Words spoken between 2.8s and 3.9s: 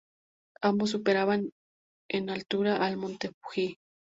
al monte Fuji.